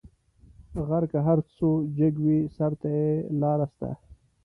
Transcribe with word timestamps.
غر 0.87 1.03
که 1.11 1.19
هر 1.27 1.39
څو 1.55 1.69
جګ 1.97 2.15
وي؛ 2.23 2.39
سر 2.55 2.71
ته 2.81 2.87
یې 2.97 3.09
لار 3.41 3.59
سته. 3.73 3.89